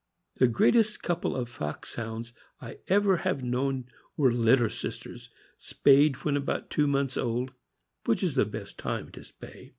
[0.37, 3.85] The greatest couj)le of Foxhounds I ever have known
[4.17, 7.51] were litter sisters, spayed when about two months old,
[8.07, 9.69] which is the best time to spay.